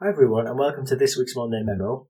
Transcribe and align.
Hi 0.00 0.10
everyone, 0.10 0.46
and 0.46 0.56
welcome 0.56 0.86
to 0.86 0.94
this 0.94 1.16
week's 1.16 1.34
Monday 1.34 1.60
Memo. 1.64 2.06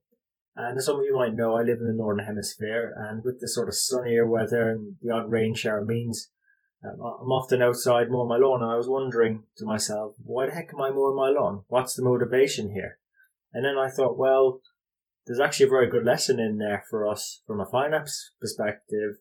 And 0.55 0.77
as 0.77 0.85
some 0.85 0.99
of 0.99 1.07
you 1.07 1.17
might 1.17 1.35
know, 1.35 1.57
I 1.57 1.63
live 1.63 1.79
in 1.81 1.87
the 1.87 1.95
Northern 1.95 2.27
Hemisphere, 2.27 2.93
and 2.95 3.25
with 3.25 3.41
the 3.41 3.49
sort 3.49 3.67
of 3.67 3.77
sunnier 3.77 4.27
weather 4.27 4.69
and 4.69 4.97
the 5.01 5.11
odd 5.11 5.31
rain 5.31 5.55
shower 5.55 5.83
means 5.83 6.29
um, 6.85 7.01
I'm 7.01 7.33
often 7.33 7.63
outside 7.63 8.11
mowing 8.11 8.29
my 8.29 8.37
lawn, 8.37 8.63
and 8.63 8.71
I 8.71 8.77
was 8.77 8.91
wondering 8.91 9.45
to 9.57 9.65
myself, 9.65 10.17
why 10.23 10.45
the 10.45 10.53
heck 10.53 10.69
am 10.75 10.83
I 10.83 10.91
mowing 10.91 11.17
my 11.17 11.31
lawn? 11.31 11.65
What's 11.69 11.95
the 11.95 12.03
motivation 12.03 12.73
here? 12.73 12.99
And 13.55 13.65
then 13.65 13.79
I 13.79 13.89
thought, 13.89 14.19
well, 14.19 14.61
there's 15.27 15.41
actually 15.41 15.69
a 15.69 15.71
very 15.71 15.89
good 15.89 16.05
lesson 16.05 16.39
in 16.39 16.59
there 16.59 16.85
for 16.91 17.09
us 17.09 17.41
from 17.47 17.59
a 17.59 17.65
finance 17.65 18.33
perspective 18.39 19.15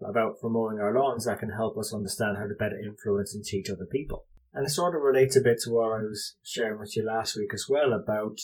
about 0.00 0.36
mowing 0.42 0.78
our 0.78 0.94
lawns 0.94 1.26
that 1.26 1.38
can 1.38 1.50
help 1.50 1.76
us 1.76 1.92
understand 1.92 2.38
how 2.38 2.44
to 2.46 2.54
better 2.58 2.78
influence 2.78 3.34
and 3.34 3.44
teach 3.44 3.68
other 3.68 3.84
people. 3.84 4.24
And 4.52 4.66
it 4.66 4.70
sort 4.70 4.96
of 4.96 5.02
relates 5.02 5.36
a 5.36 5.40
bit 5.40 5.58
to 5.62 5.70
what 5.70 5.92
I 5.92 6.02
was 6.02 6.36
sharing 6.42 6.80
with 6.80 6.96
you 6.96 7.04
last 7.04 7.36
week 7.36 7.54
as 7.54 7.66
well 7.68 7.92
about 7.92 8.38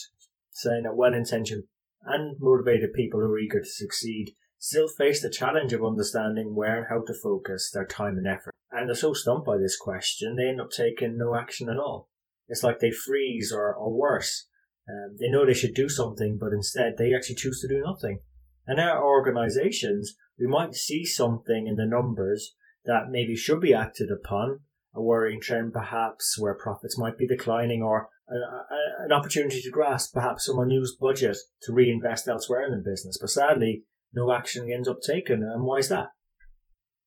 saying 0.51 0.83
that 0.83 0.95
well 0.95 1.13
intentioned 1.13 1.63
and 2.05 2.37
motivated 2.39 2.93
people 2.93 3.19
who 3.19 3.33
are 3.33 3.39
eager 3.39 3.59
to 3.59 3.65
succeed 3.65 4.35
still 4.57 4.87
face 4.87 5.21
the 5.21 5.29
challenge 5.29 5.73
of 5.73 5.83
understanding 5.83 6.55
where 6.55 6.77
and 6.77 6.87
how 6.89 7.03
to 7.05 7.13
focus 7.13 7.69
their 7.71 7.85
time 7.85 8.17
and 8.17 8.27
effort. 8.27 8.53
And 8.71 8.87
they're 8.87 8.95
so 8.95 9.13
stumped 9.13 9.45
by 9.45 9.57
this 9.57 9.77
question, 9.77 10.35
they 10.35 10.47
end 10.47 10.61
up 10.61 10.71
taking 10.71 11.17
no 11.17 11.35
action 11.35 11.69
at 11.69 11.77
all. 11.77 12.09
It's 12.47 12.63
like 12.63 12.79
they 12.79 12.91
freeze 12.91 13.51
or, 13.53 13.73
or 13.73 13.93
worse. 13.93 14.47
Um, 14.89 15.17
they 15.19 15.29
know 15.29 15.45
they 15.45 15.53
should 15.53 15.73
do 15.73 15.89
something, 15.89 16.37
but 16.39 16.53
instead 16.53 16.95
they 16.97 17.13
actually 17.13 17.35
choose 17.35 17.59
to 17.61 17.67
do 17.67 17.81
nothing. 17.81 18.19
And 18.65 18.79
our 18.79 19.03
organizations, 19.03 20.15
we 20.39 20.47
might 20.47 20.75
see 20.75 21.05
something 21.05 21.67
in 21.67 21.75
the 21.75 21.85
numbers 21.85 22.55
that 22.85 23.09
maybe 23.09 23.35
should 23.35 23.61
be 23.61 23.73
acted 23.73 24.09
upon, 24.11 24.61
a 24.97 25.01
worrying 25.01 25.39
trend 25.39 25.71
perhaps 25.71 26.37
where 26.39 26.55
profits 26.55 26.97
might 26.97 27.17
be 27.17 27.27
declining 27.27 27.83
or 27.83 28.09
a, 28.27 28.33
a, 28.33 29.05
an 29.05 29.11
opportunity 29.11 29.61
to 29.61 29.69
grasp 29.69 30.13
perhaps 30.13 30.45
some 30.45 30.59
unused 30.59 30.99
budget 30.99 31.37
to 31.61 31.71
reinvest 31.71 32.27
elsewhere 32.27 32.65
in 32.65 32.71
the 32.71 32.89
business. 32.89 33.17
But 33.19 33.29
sadly, 33.29 33.83
no 34.11 34.31
action 34.33 34.69
ends 34.71 34.87
up 34.87 34.99
taken. 35.05 35.43
And 35.43 35.63
why 35.63 35.77
is 35.77 35.89
that? 35.89 36.07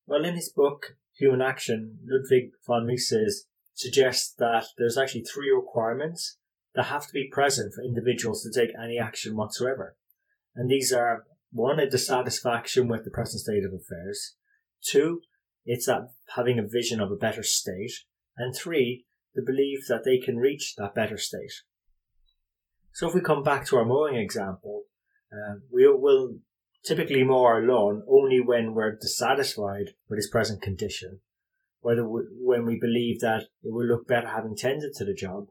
Well, 0.06 0.24
in 0.24 0.34
his 0.34 0.50
book, 0.50 0.96
Human 1.18 1.42
Action, 1.42 1.98
Ludwig 2.06 2.50
von 2.66 2.86
Mises 2.86 3.46
suggests 3.74 4.32
that 4.38 4.66
there's 4.78 4.96
actually 4.96 5.24
three 5.24 5.50
requirements 5.50 6.38
that 6.74 6.84
have 6.84 7.06
to 7.06 7.12
be 7.12 7.28
present 7.30 7.74
for 7.74 7.82
individuals 7.82 8.42
to 8.42 8.60
take 8.60 8.74
any 8.80 8.98
action 8.98 9.36
whatsoever. 9.36 9.96
And 10.54 10.70
these 10.70 10.92
are 10.92 11.24
one, 11.52 11.80
a 11.80 11.90
dissatisfaction 11.90 12.88
with 12.88 13.04
the 13.04 13.10
present 13.10 13.40
state 13.40 13.64
of 13.64 13.72
affairs. 13.72 14.36
Two, 14.82 15.22
it's 15.64 15.86
that 15.86 16.10
having 16.36 16.58
a 16.58 16.66
vision 16.66 17.00
of 17.00 17.10
a 17.10 17.16
better 17.16 17.42
state. 17.42 17.92
And 18.36 18.54
three, 18.54 19.04
the 19.34 19.42
belief 19.42 19.80
that 19.88 20.04
they 20.04 20.18
can 20.18 20.36
reach 20.36 20.74
that 20.76 20.94
better 20.94 21.18
state. 21.18 21.52
So 22.92 23.08
if 23.08 23.14
we 23.14 23.20
come 23.20 23.42
back 23.42 23.66
to 23.66 23.76
our 23.76 23.84
mowing 23.84 24.16
example, 24.16 24.84
uh, 25.32 25.56
we 25.72 25.86
will 25.86 26.38
typically 26.84 27.22
mow 27.22 27.44
our 27.44 27.62
lawn 27.62 28.02
only 28.08 28.40
when 28.40 28.74
we're 28.74 28.96
dissatisfied 28.96 29.90
with 30.08 30.18
its 30.18 30.28
present 30.28 30.62
condition, 30.62 31.20
whether 31.80 32.08
we, 32.08 32.22
when 32.40 32.64
we 32.64 32.78
believe 32.80 33.20
that 33.20 33.42
it 33.62 33.72
will 33.72 33.86
look 33.86 34.08
better 34.08 34.28
having 34.28 34.56
tended 34.56 34.92
to 34.96 35.04
the 35.04 35.14
job, 35.14 35.46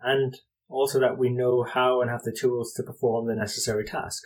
and 0.00 0.36
also 0.68 1.00
that 1.00 1.18
we 1.18 1.30
know 1.30 1.64
how 1.64 2.00
and 2.00 2.10
have 2.10 2.22
the 2.22 2.36
tools 2.38 2.72
to 2.74 2.82
perform 2.82 3.26
the 3.26 3.34
necessary 3.34 3.84
task. 3.84 4.22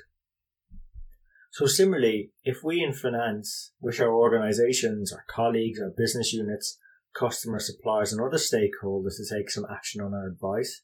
So 1.51 1.67
similarly, 1.67 2.33
if 2.45 2.63
we 2.63 2.83
in 2.83 2.93
finance 2.93 3.73
wish 3.81 4.01
our 4.01 4.13
organizations, 4.13 5.13
our 5.13 5.25
colleagues, 5.29 5.81
our 5.81 5.91
business 5.97 6.33
units, 6.33 6.79
customer 7.19 7.59
suppliers 7.59 8.13
and 8.13 8.21
other 8.21 8.37
stakeholders 8.37 9.17
to 9.17 9.37
take 9.37 9.51
some 9.51 9.67
action 9.71 10.01
on 10.01 10.15
our 10.15 10.29
advice 10.29 10.83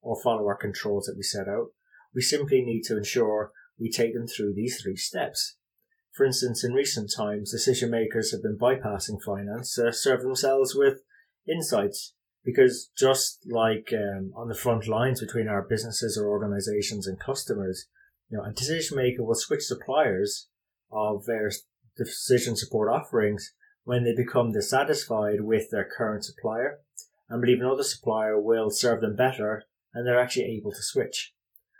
or 0.00 0.20
follow 0.20 0.46
our 0.46 0.56
controls 0.56 1.04
that 1.04 1.16
we 1.16 1.22
set 1.22 1.48
out, 1.48 1.68
we 2.14 2.22
simply 2.22 2.62
need 2.62 2.82
to 2.82 2.96
ensure 2.96 3.52
we 3.78 3.90
take 3.90 4.14
them 4.14 4.26
through 4.26 4.54
these 4.54 4.80
three 4.80 4.96
steps. 4.96 5.56
For 6.12 6.24
instance, 6.24 6.64
in 6.64 6.72
recent 6.72 7.12
times, 7.14 7.52
decision 7.52 7.90
makers 7.90 8.32
have 8.32 8.42
been 8.42 8.58
bypassing 8.58 9.22
finance 9.24 9.74
to 9.74 9.92
serve 9.92 10.22
themselves 10.22 10.74
with 10.74 11.02
insights 11.48 12.14
because 12.44 12.90
just 12.96 13.46
like 13.48 13.92
um, 13.92 14.32
on 14.34 14.48
the 14.48 14.54
front 14.54 14.88
lines 14.88 15.20
between 15.20 15.48
our 15.48 15.62
businesses 15.62 16.18
or 16.18 16.26
organizations 16.26 17.06
and 17.06 17.20
customers, 17.20 17.86
you 18.28 18.38
know, 18.38 18.44
a 18.44 18.52
decision 18.52 18.96
maker 18.96 19.24
will 19.24 19.34
switch 19.34 19.62
suppliers 19.62 20.48
of 20.90 21.24
their 21.26 21.50
decision 21.96 22.56
support 22.56 22.88
offerings 22.88 23.52
when 23.84 24.04
they 24.04 24.14
become 24.14 24.52
dissatisfied 24.52 25.40
with 25.40 25.70
their 25.70 25.88
current 25.96 26.24
supplier 26.24 26.80
and 27.28 27.40
believe 27.40 27.60
another 27.60 27.82
supplier 27.82 28.40
will 28.40 28.70
serve 28.70 29.00
them 29.00 29.16
better 29.16 29.64
and 29.94 30.06
they're 30.06 30.20
actually 30.20 30.44
able 30.44 30.70
to 30.70 30.82
switch. 30.82 31.32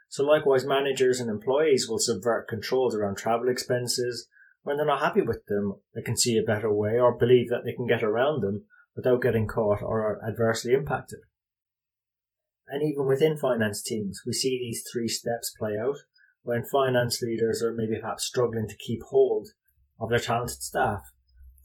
So 0.09 0.25
likewise, 0.25 0.65
managers 0.65 1.21
and 1.21 1.29
employees 1.29 1.87
will 1.89 1.99
subvert 1.99 2.49
controls 2.49 2.95
around 2.95 3.17
travel 3.17 3.49
expenses 3.49 4.27
when 4.63 4.79
they're 4.79 4.87
not 4.87 5.01
happy 5.01 5.21
with 5.21 5.45
them. 5.47 5.75
They 5.95 6.03
can 6.03 6.17
see 6.17 6.39
a 6.39 6.43
better 6.43 6.73
way 6.73 6.99
or 6.99 7.17
believe 7.17 7.51
that 7.51 7.65
they 7.65 7.75
can 7.75 7.87
get 7.87 8.03
around 8.03 8.41
them 8.41 8.65
without 8.97 9.23
getting 9.23 9.47
caught 9.47 9.83
or 9.83 10.19
adversely 10.27 10.73
impacted. 10.73 11.21
And 12.67 12.83
even 12.83 13.07
within 13.07 13.37
finance 13.37 13.83
teams, 13.83 14.23
we 14.27 14.33
see 14.33 14.59
these 14.59 14.85
three 14.91 15.09
steps 15.09 15.55
play 15.59 15.77
out 15.79 15.99
when 16.49 16.65
finance 16.65 17.21
leaders 17.21 17.63
are 17.63 17.75
maybe 17.75 18.01
perhaps 18.01 18.25
struggling 18.25 18.67
to 18.67 18.77
keep 18.77 19.03
hold 19.11 19.49
of 20.01 20.09
their 20.09 20.19
talented 20.19 20.63
staff 20.63 21.03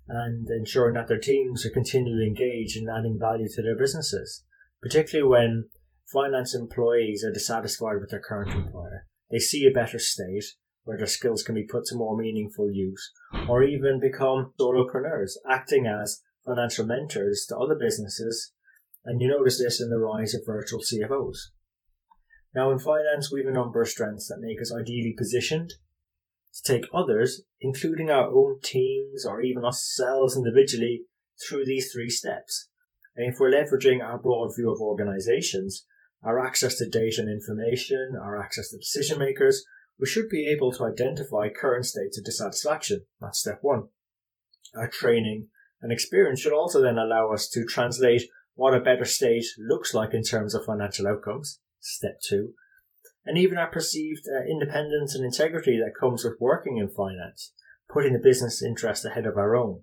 and 0.10 0.46
ensuring 0.50 0.94
that 0.94 1.08
their 1.08 1.20
teams 1.20 1.66
are 1.66 1.70
continually 1.70 2.28
engaged 2.28 2.76
in 2.76 2.90
adding 2.90 3.18
value 3.18 3.48
to 3.48 3.62
their 3.62 3.78
businesses, 3.78 4.44
particularly 4.82 5.26
when 5.26 5.70
finance 6.12 6.54
employees 6.54 7.24
are 7.24 7.32
dissatisfied 7.32 8.02
with 8.02 8.10
their 8.10 8.20
current 8.20 8.52
employer. 8.52 9.06
They 9.32 9.40
see 9.40 9.66
a 9.66 9.72
better 9.72 10.00
state 10.00 10.44
where 10.84 10.98
their 10.98 11.08
skills 11.08 11.44
can 11.44 11.56
be 11.56 11.64
put 11.64 11.86
to 11.86 11.96
more 11.96 12.18
meaningful 12.18 12.70
use, 12.70 13.10
or 13.48 13.64
even 13.64 14.02
become 14.02 14.52
solopreneurs, 14.60 15.38
acting 15.50 15.88
as 15.88 16.20
financial 16.46 16.86
mentors 16.86 17.46
to 17.48 17.58
other 17.58 17.76
businesses. 17.80 18.52
And 19.06 19.22
you 19.22 19.30
notice 19.30 19.60
this 19.60 19.80
in 19.80 19.90
the 19.90 19.98
rise 19.98 20.34
of 20.34 20.42
virtual 20.46 20.82
CFOs. 20.82 21.38
Now, 22.56 22.72
in 22.72 22.80
finance, 22.80 23.32
we 23.32 23.40
have 23.42 23.50
a 23.50 23.54
number 23.54 23.82
of 23.82 23.90
strengths 23.90 24.28
that 24.28 24.40
make 24.40 24.62
us 24.62 24.72
ideally 24.74 25.16
positioned 25.18 25.74
to 26.54 26.64
take 26.64 26.86
others, 26.94 27.42
including 27.60 28.12
our 28.12 28.28
own 28.28 28.60
teams 28.64 29.26
or 29.26 29.42
even 29.42 29.66
ourselves 29.66 30.38
individually, 30.38 31.06
through 31.48 31.66
these 31.66 31.92
three 31.92 32.10
steps. 32.10 32.70
And 33.16 33.32
if 33.32 33.40
we're 33.40 33.52
leveraging 33.52 34.04
our 34.04 34.20
broad 34.20 34.56
view 34.56 34.72
of 34.72 34.80
organizations, 34.80 35.86
our 36.24 36.46
access 36.46 36.78
to 36.78 36.88
data 36.88 37.22
and 37.22 37.30
information, 37.30 38.16
our 38.22 38.40
access 38.40 38.70
to 38.70 38.78
decision 38.78 39.18
makers, 39.18 39.66
we 40.00 40.06
should 40.06 40.30
be 40.30 40.48
able 40.48 40.72
to 40.74 40.86
identify 40.86 41.50
current 41.50 41.86
states 41.86 42.18
of 42.18 42.24
dissatisfaction. 42.24 43.06
That's 43.20 43.40
step 43.40 43.60
one. 43.62 43.90
Our 44.76 44.88
training 44.88 45.48
and 45.82 45.92
experience 45.92 46.40
should 46.40 46.54
also 46.54 46.82
then 46.82 46.98
allow 46.98 47.32
us 47.32 47.50
to 47.50 47.66
translate 47.66 48.24
what 48.56 48.76
a 48.76 48.80
better 48.80 49.06
state 49.06 49.46
looks 49.58 49.94
like 49.94 50.14
in 50.14 50.24
terms 50.24 50.54
of 50.54 50.66
financial 50.66 51.08
outcomes 51.08 51.60
step 51.84 52.20
two, 52.28 52.54
and 53.26 53.38
even 53.38 53.58
our 53.58 53.70
perceived 53.70 54.24
uh, 54.28 54.44
independence 54.50 55.16
and 55.16 55.24
integrity 55.24 55.78
that 55.78 56.00
comes 56.00 56.24
with 56.24 56.40
working 56.40 56.78
in 56.78 56.90
finance, 56.90 57.54
putting 57.92 58.14
the 58.14 58.20
business 58.20 58.64
interest 58.64 59.06
ahead 59.06 59.26
of 59.26 59.38
our 59.38 59.56
own, 59.56 59.82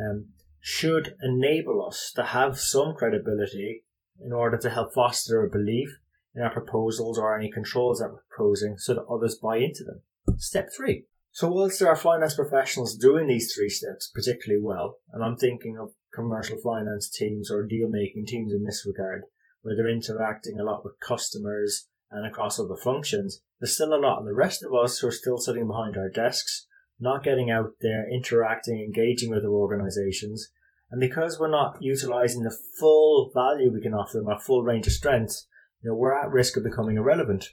um, 0.00 0.26
should 0.60 1.14
enable 1.22 1.86
us 1.86 2.12
to 2.14 2.24
have 2.24 2.58
some 2.58 2.94
credibility 2.94 3.84
in 4.20 4.32
order 4.32 4.58
to 4.58 4.70
help 4.70 4.92
foster 4.92 5.44
a 5.44 5.50
belief 5.50 5.98
in 6.34 6.42
our 6.42 6.50
proposals 6.50 7.18
or 7.18 7.36
any 7.36 7.50
controls 7.50 7.98
that 7.98 8.10
we're 8.10 8.22
proposing 8.30 8.76
so 8.78 8.94
that 8.94 9.06
others 9.06 9.38
buy 9.40 9.56
into 9.56 9.84
them. 9.84 10.02
Step 10.36 10.68
three. 10.76 11.04
So 11.30 11.48
whilst 11.48 11.78
there 11.78 11.88
are 11.88 11.96
finance 11.96 12.34
professionals 12.34 12.96
doing 12.96 13.28
these 13.28 13.52
three 13.54 13.68
steps 13.68 14.10
particularly 14.12 14.62
well, 14.62 14.96
and 15.12 15.22
I'm 15.22 15.36
thinking 15.36 15.78
of 15.78 15.92
commercial 16.12 16.58
finance 16.58 17.08
teams 17.08 17.50
or 17.50 17.64
deal 17.64 17.88
making 17.88 18.26
teams 18.26 18.52
in 18.52 18.64
this 18.64 18.84
regard, 18.86 19.22
where 19.62 19.76
they're 19.76 19.88
interacting 19.88 20.58
a 20.58 20.64
lot 20.64 20.84
with 20.84 21.00
customers 21.00 21.88
and 22.10 22.26
across 22.26 22.58
other 22.58 22.76
functions, 22.76 23.40
there's 23.60 23.74
still 23.74 23.94
a 23.94 23.96
lot 23.96 24.18
of 24.18 24.24
the 24.24 24.34
rest 24.34 24.62
of 24.62 24.72
us 24.74 24.98
who 24.98 25.08
are 25.08 25.12
still 25.12 25.38
sitting 25.38 25.66
behind 25.66 25.96
our 25.96 26.08
desks, 26.08 26.66
not 27.00 27.24
getting 27.24 27.50
out 27.50 27.72
there, 27.80 28.06
interacting, 28.10 28.80
engaging 28.80 29.30
with 29.30 29.44
our 29.44 29.50
organizations. 29.50 30.50
And 30.90 31.00
because 31.00 31.38
we're 31.38 31.50
not 31.50 31.78
utilizing 31.80 32.42
the 32.42 32.56
full 32.78 33.30
value 33.34 33.72
we 33.72 33.82
can 33.82 33.94
offer 33.94 34.18
them, 34.18 34.28
our 34.28 34.40
full 34.40 34.62
range 34.62 34.86
of 34.86 34.92
strengths, 34.92 35.46
you 35.82 35.90
know, 35.90 35.96
we're 35.96 36.14
at 36.14 36.30
risk 36.30 36.56
of 36.56 36.64
becoming 36.64 36.96
irrelevant. 36.96 37.50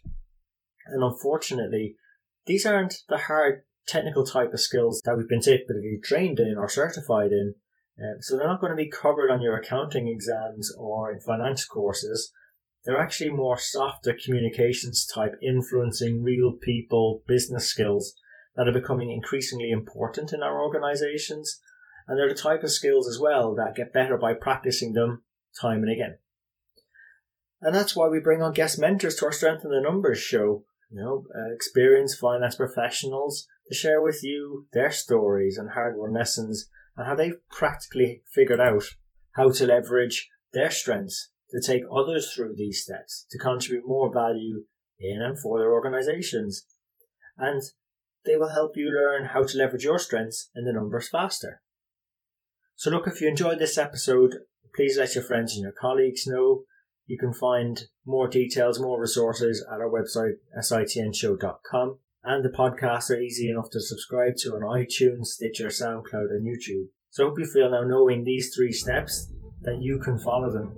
And 0.88 1.04
unfortunately, 1.04 1.96
these 2.46 2.66
aren't 2.66 3.04
the 3.10 3.18
hard 3.18 3.64
technical 3.88 4.26
type 4.26 4.54
of 4.54 4.60
skills 4.60 5.02
that 5.06 5.18
we've 5.18 5.30
been 5.30 5.42
typically 5.42 6.00
trained 6.04 6.40
in 6.40 6.56
or 6.58 6.70
certified 6.70 7.32
in. 7.32 7.56
Um, 8.00 8.18
so 8.22 8.36
they're 8.36 8.48
not 8.48 8.60
going 8.60 8.72
to 8.72 8.76
be 8.76 8.90
covered 8.90 9.32
on 9.32 9.42
your 9.42 9.56
accounting 9.56 10.08
exams 10.08 10.74
or 10.78 11.12
in 11.12 11.20
finance 11.20 11.66
courses. 11.66 12.32
They're 12.84 13.02
actually 13.02 13.32
more 13.32 13.58
softer 13.58 14.16
communications 14.24 15.06
type, 15.06 15.34
influencing 15.42 16.22
real 16.22 16.54
people 16.54 17.24
business 17.28 17.68
skills 17.68 18.14
that 18.56 18.68
are 18.68 18.74
becoming 18.74 19.12
increasingly 19.12 19.72
important 19.72 20.34
in 20.34 20.44
our 20.44 20.62
organizations. 20.62 21.60
And 22.08 22.18
they're 22.18 22.30
the 22.30 22.36
type 22.36 22.64
of 22.64 22.72
skills 22.72 23.08
as 23.08 23.20
well 23.20 23.56
that 23.56 23.76
get 23.76 23.94
better 23.94 24.18
by 24.18 24.34
practicing 24.34 24.94
them 24.94 25.24
time 25.60 25.82
and 25.82 25.92
again. 25.92 26.18
And 27.62 27.74
that's 27.74 27.96
why 27.96 28.08
we 28.08 28.20
bring 28.20 28.44
on 28.44 28.54
guest 28.54 28.78
mentors 28.78 29.16
to 29.16 29.26
our 29.26 29.32
Strength 29.32 29.66
in 29.66 29.72
the 29.72 29.82
Numbers 29.82 30.20
show. 30.20 30.66
You 30.92 31.02
know, 31.02 31.26
uh, 31.36 31.54
experienced 31.54 32.20
finance 32.20 32.56
professionals 32.56 33.48
to 33.68 33.74
share 33.74 34.02
with 34.02 34.20
you 34.24 34.68
their 34.72 34.92
stories 34.92 35.58
and 35.58 35.72
hard 35.72 35.98
won 35.98 36.14
lessons 36.14 36.70
and 36.96 37.08
how 37.08 37.16
they've 37.16 37.40
practically 37.50 38.24
figured 38.34 38.60
out 38.60 38.84
how 39.36 39.52
to 39.52 39.68
leverage 39.68 40.30
their 40.54 40.72
strengths 40.72 41.32
to 41.52 41.62
take 41.62 41.84
others 41.94 42.32
through 42.34 42.56
these 42.56 42.82
steps 42.82 43.26
to 43.32 43.38
contribute 43.38 43.88
more 43.88 44.12
value 44.12 44.64
in 45.00 45.22
and 45.22 45.40
for 45.40 45.60
their 45.60 45.72
organizations. 45.72 46.66
And 47.38 47.62
they 48.26 48.38
will 48.38 48.50
help 48.50 48.76
you 48.76 48.90
learn 48.90 49.30
how 49.34 49.44
to 49.44 49.58
leverage 49.58 49.84
your 49.84 50.00
strengths 50.00 50.50
in 50.56 50.66
the 50.66 50.74
numbers 50.74 51.10
faster. 51.10 51.62
So 52.76 52.90
look, 52.90 53.08
if 53.08 53.22
you 53.22 53.28
enjoyed 53.28 53.60
this 53.60 53.78
episode, 53.78 54.36
please 54.76 54.98
let 54.98 55.16
your 55.16 55.24
friends 55.24 55.54
and 55.54 55.64
your 55.64 55.72
colleagues 55.72 56.26
know. 56.26 56.64
You 57.06 57.18
can 57.18 57.34
find 57.34 57.84
more 58.06 58.28
details, 58.28 58.80
more 58.80 59.00
resources 59.00 59.66
at 59.72 59.80
our 59.80 59.90
website, 59.90 60.36
sitnshow.com. 60.58 62.00
And 62.28 62.44
the 62.44 62.50
podcasts 62.50 63.12
are 63.12 63.20
easy 63.20 63.50
enough 63.52 63.70
to 63.72 63.80
subscribe 63.80 64.36
to 64.38 64.56
on 64.56 64.62
iTunes, 64.62 65.28
Stitcher, 65.28 65.68
SoundCloud, 65.68 66.32
and 66.32 66.46
YouTube. 66.46 66.88
So 67.12 67.24
I 67.24 67.30
hope 67.30 67.40
you 67.40 67.46
feel 67.46 67.70
now 67.70 67.84
knowing 67.84 68.24
these 68.24 68.54
three 68.56 68.72
steps 68.72 69.32
that 69.62 69.78
you 69.80 70.00
can 70.00 70.18
follow 70.18 70.52
them 70.52 70.76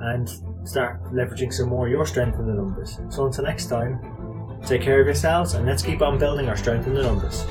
and 0.00 0.28
start 0.64 1.02
leveraging 1.12 1.52
some 1.52 1.70
more 1.70 1.86
of 1.86 1.90
your 1.90 2.06
strength 2.06 2.38
in 2.38 2.46
the 2.46 2.54
numbers. 2.54 3.00
So 3.10 3.26
until 3.26 3.44
next 3.44 3.66
time, 3.66 4.60
take 4.64 4.82
care 4.82 5.00
of 5.00 5.06
yourselves 5.06 5.54
and 5.54 5.66
let's 5.66 5.82
keep 5.82 6.02
on 6.02 6.18
building 6.18 6.48
our 6.48 6.56
strength 6.56 6.86
in 6.86 6.94
the 6.94 7.02
numbers. 7.02 7.44